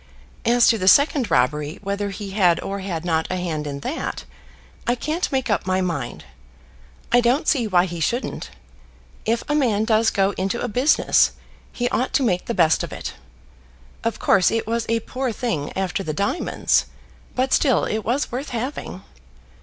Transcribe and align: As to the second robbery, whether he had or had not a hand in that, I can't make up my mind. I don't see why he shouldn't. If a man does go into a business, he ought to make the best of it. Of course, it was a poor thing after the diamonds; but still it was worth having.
As 0.45 0.65
to 0.69 0.79
the 0.79 0.87
second 0.87 1.29
robbery, 1.29 1.77
whether 1.83 2.09
he 2.09 2.31
had 2.31 2.59
or 2.61 2.79
had 2.79 3.05
not 3.05 3.27
a 3.29 3.35
hand 3.35 3.67
in 3.67 3.81
that, 3.81 4.25
I 4.87 4.95
can't 4.95 5.31
make 5.31 5.47
up 5.47 5.67
my 5.67 5.79
mind. 5.79 6.25
I 7.11 7.21
don't 7.21 7.47
see 7.47 7.67
why 7.67 7.85
he 7.85 7.99
shouldn't. 7.99 8.49
If 9.25 9.43
a 9.47 9.53
man 9.53 9.85
does 9.85 10.09
go 10.09 10.31
into 10.39 10.59
a 10.59 10.67
business, 10.67 11.33
he 11.71 11.87
ought 11.89 12.13
to 12.13 12.23
make 12.23 12.45
the 12.45 12.55
best 12.55 12.81
of 12.81 12.91
it. 12.91 13.13
Of 14.03 14.17
course, 14.17 14.49
it 14.49 14.65
was 14.65 14.87
a 14.89 15.01
poor 15.01 15.31
thing 15.31 15.71
after 15.77 16.01
the 16.01 16.13
diamonds; 16.15 16.87
but 17.35 17.53
still 17.53 17.85
it 17.85 17.99
was 17.99 18.31
worth 18.31 18.49
having. 18.49 19.03